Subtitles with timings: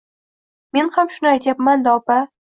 [0.77, 2.19] Men ham shuni aytyapman-da, opa